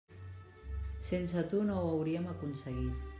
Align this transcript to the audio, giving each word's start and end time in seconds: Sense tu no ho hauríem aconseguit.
Sense 1.09 1.43
tu 1.51 1.61
no 1.69 1.75
ho 1.83 1.91
hauríem 1.93 2.29
aconseguit. 2.33 3.09